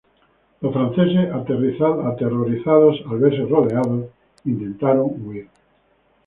[0.61, 4.07] Los franceses, aterrorizados al verse rodeados,
[4.45, 5.47] intentaron huir.